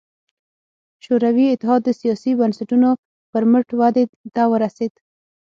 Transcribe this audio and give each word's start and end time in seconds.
شوروي 1.05 1.45
اتحاد 1.53 1.81
د 1.85 1.89
سیاسي 2.01 2.31
بنسټونو 2.39 2.89
پر 3.31 3.43
مټ 3.51 3.67
ودې 3.79 4.03
ته 4.35 4.43
ورسېد. 4.51 4.93